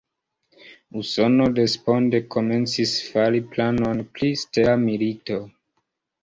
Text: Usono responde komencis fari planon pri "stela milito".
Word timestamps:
Usono 1.01 1.45
responde 1.59 2.21
komencis 2.35 2.95
fari 3.11 3.43
planon 3.53 4.03
pri 4.17 4.31
"stela 4.45 4.75
milito". 4.87 5.39